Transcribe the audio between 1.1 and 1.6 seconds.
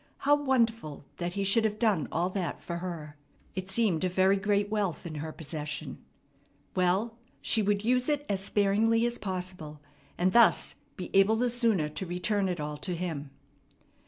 that he